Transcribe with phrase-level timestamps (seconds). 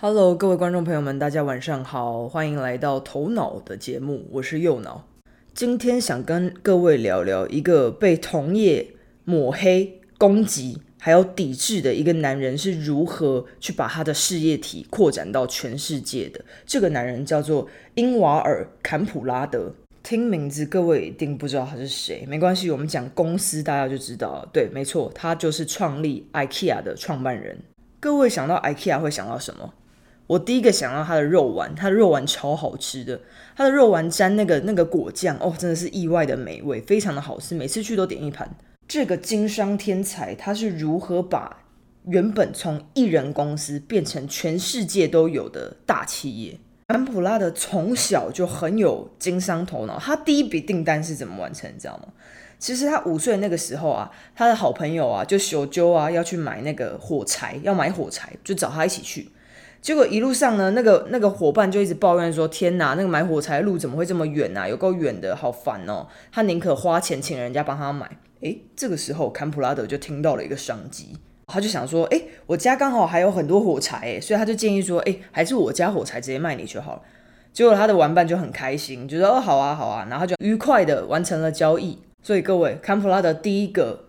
[0.00, 5.08] Hello，各位观众朋友们，大家晚上好，欢迎来到头脑的节目，我是右脑。
[5.52, 16.44] 今天想跟各位聊聊一个被同业抹黑、攻击还有抵制的一个男人是如何去把他的事业体扩展到全世界的。
[16.64, 19.74] 这个男人叫做英瓦尔·坎普拉德。
[20.04, 24.48] 听名字，各位一定不知道他是谁，没关系，我们讲公司，大家就知道。
[24.52, 27.58] 对，没错，他就是创立 IKEA 的创办人。
[27.98, 29.74] 各位想到 IKEA 会想到什么？
[30.28, 33.18] 我第一个想到它的肉丸，它的肉丸超好吃的，
[33.56, 38.48] 它的肉丸沾那个那个果酱，哦，真的是意外的美味，非常的好吃，每次去都点一盘。
[38.86, 41.64] 这个经商天才他是如何把
[42.04, 46.58] 原本从一人公司变成全世界都有的大企业？
[46.88, 51.70] 安普拉德从小就很有经商头脑，他第一笔订单是怎么完成？
[51.74, 52.08] 你知道吗？
[52.58, 59.30] 其实他五岁那个时候啊，他的好朋友啊就小揪啊要去买那个火柴，要买火柴，就找他一起去。
[59.80, 64.68] 结果一路上呢，那个那个伙伴就一直抱怨说：“天哪，那个买火柴的路怎么会这么远啊？
[64.68, 68.08] 有够远的，好烦哦！”他宁可花钱请人家帮他买。
[68.40, 77.02] 诶，这个时候坎普拉德就听到了一个商机，他就想说：“诶，我家刚好还有很多火柴，诶，所以他就建议说：‘诶，还是我家火柴直接卖你就好了。’
[77.52, 81.98] 结果他的玩伴就很开心，觉得哦，好啊，好啊，然后就愉快的完成了交易。
[82.22, 84.04] 所以各位，坎普拉德第一个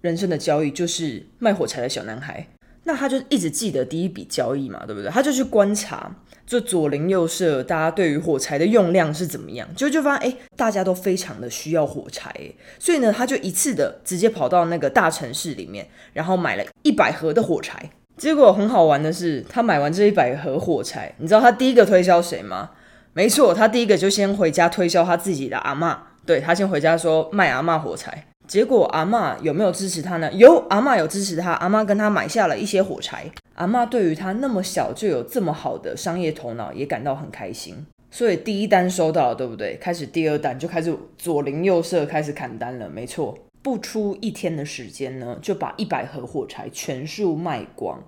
[0.00, 2.46] 人生的交易就是卖火柴的小男孩。
[2.84, 5.10] 那他就一直记得第一笔交易嘛，对不对？
[5.10, 6.14] 他就去观察，
[6.46, 12.30] 就左邻右舍大家对于火柴的用量是怎么样，就就发现哎，大家都非常的需要火柴，
[12.78, 17.90] 所以呢，他就一次的直接跑到那个大城市里面，然后买了一百盒的火柴。
[18.16, 22.70] 结果很好玩的是，他买完这一百盒火柴，你知道他第一个推销谁吗？
[23.12, 28.26] 没错，他第一个就先回家推销他自己的阿妈，对他先回家说卖阿妈火柴。
[28.46, 30.32] 结果阿妈有没有支持他呢？
[30.32, 31.52] 有，阿妈有支持他。
[31.52, 33.30] 阿妈跟他买下了一些火柴。
[33.54, 37.86] 阿妈对于他那么小就有这么好的商业头脑也感到很开心。
[38.10, 39.76] 所以第一单收到了，对不对？
[39.80, 42.88] 开始第二单就开始左邻右舍开始砍单了。
[42.88, 48.00] 没错，不出一天的时间呢，就把一百盒火柴全数卖光。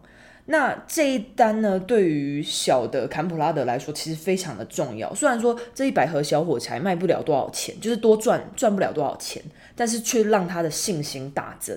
[0.46, 5.12] 那这一单呢，对于小的坎普拉德来说，其实非常的重要。
[5.14, 9.42] 虽然说这一百盒小火柴卖不了多少钱，就是多赚赚不了多少钱，
[9.74, 11.76] 但是却让他的信心大增。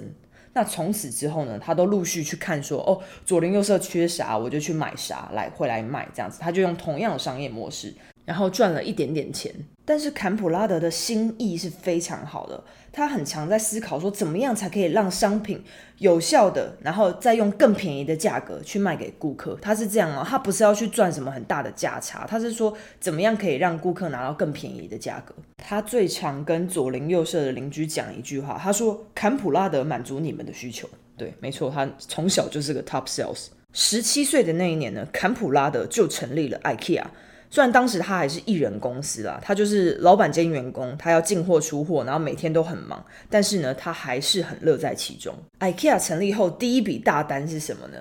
[0.53, 6.39] 那从此之后呢，他都陆续去看说，哦，左邻右舍缺啥，我就去买啥来回来卖这样子。
[6.39, 7.93] 他就用同样的商业模式，
[8.29, 9.51] 然后赚了一点点钱。
[9.83, 12.63] 但是坎普拉德的心意是非常好的。
[12.91, 15.63] 他很常在思考说，怎么样才可以让商品
[15.97, 19.57] 有效的，然后再用更便宜的价格去卖给顾客。
[19.59, 25.33] 他是这样哦，他不是要去赚什么很大的价差，他是说怎么样可以让顾客拿到更便宜的价格。
[25.57, 30.87] 他最常跟左邻右舍的邻居讲一句话，他说：“坎普拉德满足你们的需求。”
[31.17, 33.47] 对，没错，他从小就是个 top sales。
[33.73, 37.03] 十七岁的那一年呢，坎普拉德就成立了 IKEA。
[37.51, 45.33] 虽然当时他还是艺人公司啦，他就是老板兼员工，他要进货出货，然后每天都很忙，但是呢，他还是很乐在其中。
[45.59, 47.97] IKEA 成立后第一笔大单是什么呢？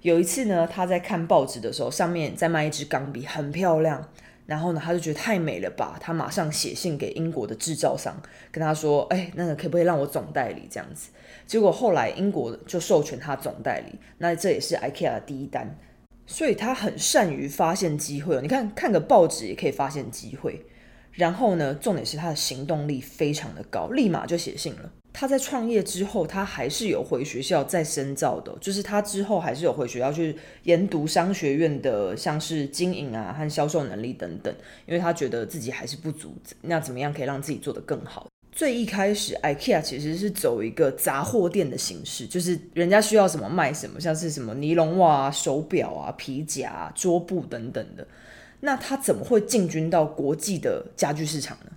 [0.00, 4.08] 有一次呢，他在看报纸的时候，上面在卖一支钢笔，很漂亮，
[4.46, 8.16] 然后呢，他就觉得太美了吧，他马上写信给英国的制造商，
[8.50, 11.10] 跟他说：“哎，那个可不可以让我总代理这样子？”
[11.46, 15.76] 结果后来英国就授权他总代理，那这也是 IKEA 的第一单。
[16.26, 20.64] 所以他很善于发现机会哦，你看看个报纸也可以发现机会。
[21.12, 24.92] 然后呢，重点是他的行动力非常的高，立马就写信了。
[25.14, 34.54] 他在创业之后，他还是有回学校再深造的，就是他之后还是有回学校去研读商学院的，像是经营啊和销售能力等等，
[34.84, 38.26] 因为他觉得自己还是不足，那怎么样可以让自己做得更好？
[38.56, 48.08] 最一开始，IKEA 其实是走一个杂货店的形式，就是人家需要什么卖什么，像是什么尼龙袜啊、手表啊、皮夹、桌布等等的。
[48.60, 51.70] 那它怎么会进军到国际的家具市场呢？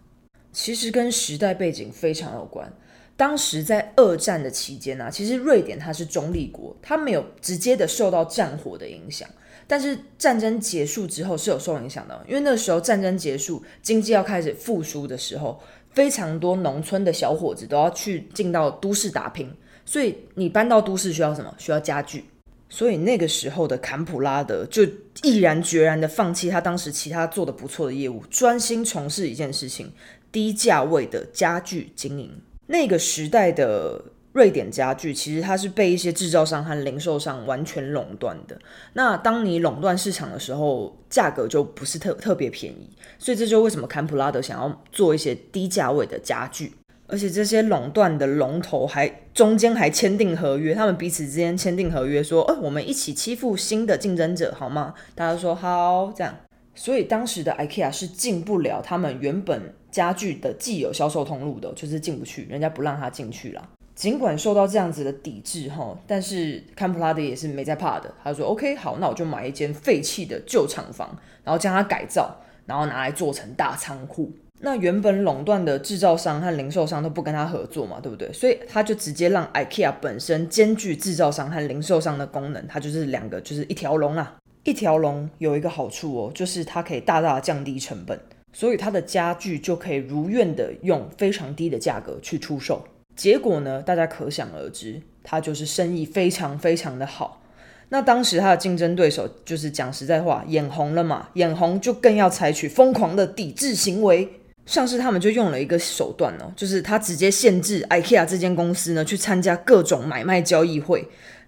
[0.54, 2.72] 其实跟时代背景非常有关。
[3.18, 9.28] 当时在二战的期间呢，其实瑞典它是中立国，它没有直接的受到战火的影响。
[9.68, 15.62] 但是战争结束之后是有受影响的，因为那时候战争结束，经济要开始复苏的时候。
[16.00, 19.52] 非常多农村的小伙子都要去进到都市打拼，
[19.86, 21.54] 所以你搬到都市需要什么？
[21.58, 22.24] 需要家具。
[22.70, 24.82] 所以那个时候的坎普拉德就
[25.24, 29.92] 毅然决然的放弃他当时其他做的不错的业务，专心从事一件事情：
[30.32, 32.32] 低价位的家具经营。
[32.66, 34.02] 那个时代的。
[34.40, 38.58] 瑞典家具其实它是被一些制造商和零售商完全垄断的。
[38.94, 42.90] 那当你垄断市场的时候，价格就不是特特别便宜。
[43.18, 46.72] 所以这就为什么坎普拉德想要做一些低价位的家具。
[47.06, 54.94] 而且这些垄断的龙头还中间还签订合约，他们彼此之间签订合约，说，呃，我们一起欺负新的竞争者，好吗？
[55.16, 56.34] 大家说好，这样。
[56.76, 63.70] 所以当时的 IKEA 是进不了他们原本家具的既有销售通路的，就是进不去，人家不让他进去了。
[64.00, 68.10] 尽管受到这样子的抵制哈，但是坎普拉德也是没在怕的。
[68.24, 71.14] 他说：“OK，好，那我就买一间废弃的旧厂房，
[71.44, 72.34] 然后将它改造，
[72.66, 74.32] 然后拿来做成大仓库。
[74.62, 78.32] 那原本垄断的制造商和零售商都不跟他合作嘛，对不对？
[78.32, 84.38] 所以他就直接让 IKEA 本身兼具制造商和零售商的功能，它就是两个，就是一条龙啊。
[84.64, 88.18] 一条龙有一个好处哦，就是它可以大大降低成本，
[88.54, 92.82] 所以它的家具就可以如愿的用非常低的价格去出售。”
[93.20, 97.42] 结果呢，大家可想而知，他就是生意非常非常的好。
[97.90, 104.30] 那当时他的竞争对手就是讲实在话，眼红了嘛，眼红就更要采取疯狂的抵制行为。
[104.66, 111.06] 像是他们就用了一个手段哦，就是他直接限制 IKEA 这间公司呢去参加各种买卖交易会，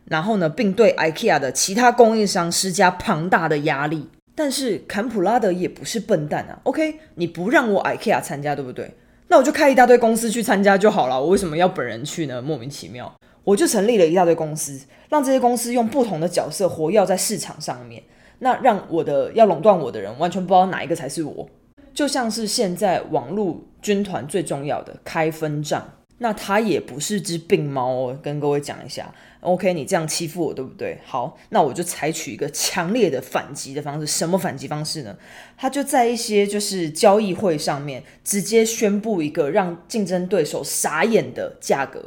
[0.10, 4.10] 然后呢，并对 IKEA 的其他供应商施加庞大的压力。
[4.36, 8.94] 但是坎普拉德也不是笨蛋啊，OK，你不让我 IKEA 参加，对不对？
[9.32, 12.42] 那我就开一大堆公司去参加就好了，我为什么要本人去呢？
[12.42, 13.10] 莫名其妙，
[13.46, 18.04] 我就成立了一大堆公司，让这些公司用不同的角色活跃在市场上面，
[18.40, 21.48] 那让我的要垄断我的人完全不知道哪一个才是我，
[21.94, 25.82] 就像是现在网络军团最重要的开分账。
[26.24, 29.12] 那它也不是只病猫哦，跟各位讲一下。
[29.40, 31.00] OK，你这样欺负我，对不对？
[31.04, 34.06] 好，那我就采取一个强烈的反击的方式。
[34.06, 35.18] 什么反击方式呢？
[35.58, 42.00] 他就在一些就是交易会上面直接宣布一个让竞争对手傻眼的价格。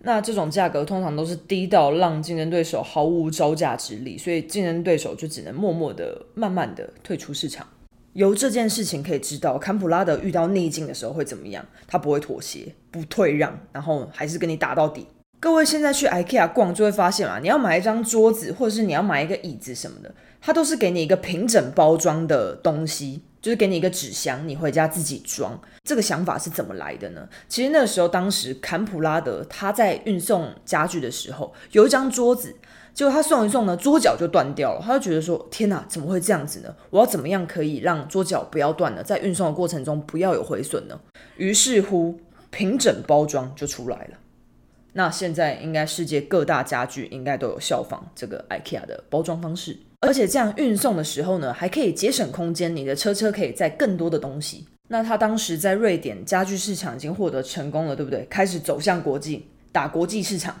[0.00, 7.66] 那这种价格通常都是低到让竞争对手毫无招架之力，所以竞争对手就只能默默的、慢慢的退出市场。
[8.14, 11.64] 由这件事情可以知道，坎普拉德遇到逆境的时候会怎么样？
[11.86, 15.06] 他不会妥协，不退让，然后还是跟你打到底。
[15.40, 25.58] 各位现在去 IKEA 逛就会发现啊，你要买一张桌子，或者是你要买一个椅子什么的，它都是给你一个平整包装的东西，就是给你一个纸箱，你回家自己装。
[25.82, 27.28] 这个想法是怎么来的呢？
[27.48, 32.54] 其实那个时候，当时坎普拉德他在运送家具的时候，有一张桌子。
[32.94, 34.82] 结果他送一送呢，桌脚就断掉了。
[34.84, 36.74] 他就觉得说：“天哪，怎么会这样子呢？
[36.90, 39.02] 我要怎么样可以让桌脚不要断呢？
[39.02, 41.00] 在运送的过程中不要有毁损呢？”
[41.38, 44.18] 于是乎，平整包装就出来了。
[44.92, 54.66] 那现在应该世界各大家具应该都有效仿这个 IKEA 的包装方式，而且这样运送的时候呢，还可以节省空间，你的车车可以载更多的东西。
[54.88, 58.26] 那他当时在瑞典家具市场已经获得成功了，对不对？
[58.28, 60.54] 开始走向国际，打国际市场。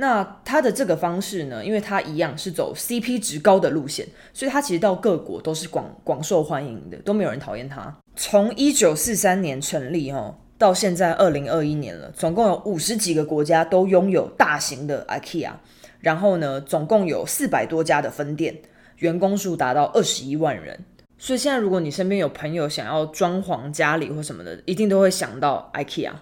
[0.00, 7.94] 那它的这个方式呢，因为它一样是走 CP 值高的路线，所以它其实到各国都是广广受欢迎的，都没有人讨厌它。
[8.16, 15.50] 从一九四三年成立哦，到现在二零二一年了，总共有五十几个国家都拥有大型的 IKEA，
[15.98, 18.56] 然后呢，总共有四百多家的分店，
[19.00, 20.82] 员工数达到二十一万人。
[21.18, 26.12] 所以现在如果你身边有朋友想要装潢家里或什么的，一定都会想到 IKEA。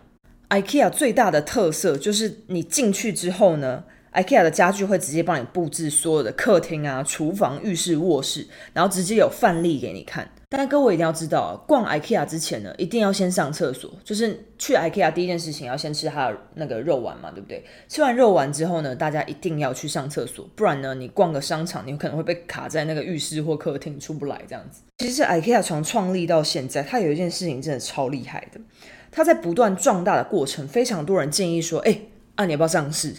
[0.51, 3.85] IKEA 最大的特色就是你进去之后呢
[4.15, 10.31] ，IKEA 的家具会直接帮你布置所有的客厅啊、厨房、浴室、卧室，然后直接有范例给你看。
[10.51, 13.93] 但各位一定要知道，逛 IKEA 之前呢，一定要先上厕所。
[14.03, 17.63] 就是去 IKEA 第一件事情要先吃它的那个肉丸嘛，对不对？
[17.87, 24.81] 吃完肉丸之后呢，大家一定要去上厕所，不然呢，你逛个商场，你有可能会被卡在那个浴室或客厅出不来这样子。
[24.97, 28.59] 其实 IKEA 从创立到现在，它有一件事情真的超厉害的。
[29.13, 32.01] 它在不断壮大的过程，非常多人建议说：“哎，
[32.37, 33.15] 啊，你要不要上市？”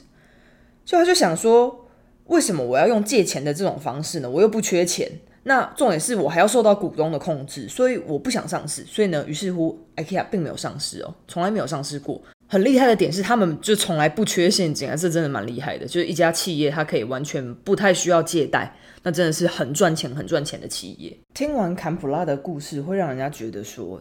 [0.83, 1.85] 所以他就想说
[2.25, 4.29] ：“为什么我要用借钱的这种方式呢？
[4.29, 5.11] 我又不缺钱。
[5.49, 8.85] 那重点是我还要受到股东的控制，所以我不想上市。
[8.85, 12.21] 所以呢，于是乎，IKEA 并没有上市哦，从来没有上市过。
[12.47, 15.87] 很厉害的点是，他们就从来不缺现金啊，这真的蛮厉害的。
[15.87, 21.17] 就是一家企业，它可以完全不太需要借贷，那真的是很赚钱、很赚钱的企业。
[21.33, 23.99] 听完坎普拉的故事，会让人家觉得说：“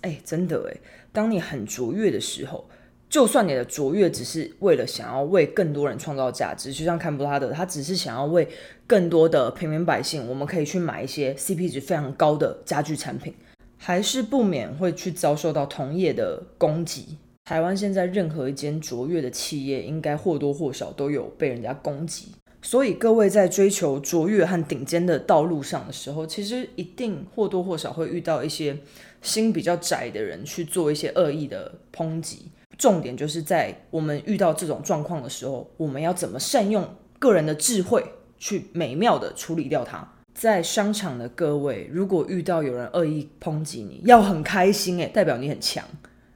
[0.00, 0.80] 哎，真的哎。”
[1.12, 2.66] 当你很卓越的时候，
[3.10, 8.46] 就算你的卓越只是为了想要为更多人创造价值，就像坎布拉德，他只是想要为
[8.86, 13.34] 更多的平民百姓，我们可以去买一些 CP 值非常高的家具产品，
[13.78, 17.16] 还是不免会去遭受到同业的攻击。
[17.44, 22.32] 台湾现在任何一间卓越的企业，应该或多或少都有被人家攻击。
[22.60, 28.76] 所以各位在追求卓越和顶尖的道路上的时候，其实一定或多或少会遇到一些。
[29.20, 38.04] 心比较窄的人去做一些恶意的抨击，重点就是在我们遇到这种状况的时候，我们要怎么善用个人的智慧
[38.38, 40.08] 去美妙的处理掉它。
[40.32, 45.84] 在商场的各位，如果遇到有人恶意抨击你，要很开心诶，代表你很强，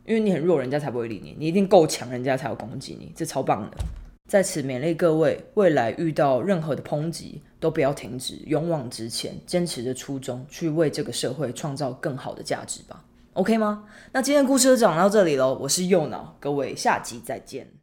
[0.05, 3.77] 因为你很弱，人家才不会理你，你一定够强，人家才要攻击你，这超棒的。
[4.29, 13.05] 在此勉励各位，未来遇到任何的抨击，都不要停止，勇往直前，坚持着初衷，去为这个社会创造更好的价值吧。
[13.35, 13.85] ，OK 吗？
[14.13, 17.82] 那今天的故事就讲到这里喽，我是右脑，各位下集再见。